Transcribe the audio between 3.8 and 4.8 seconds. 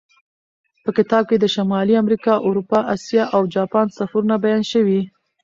سفرونه بیان